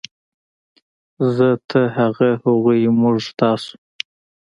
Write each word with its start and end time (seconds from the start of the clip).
زۀ، 1.35 1.49
تۀ، 1.69 1.81
هغه، 1.97 2.29
هغوی، 2.43 2.79
موږ، 3.01 3.19
تاسو 3.39 3.71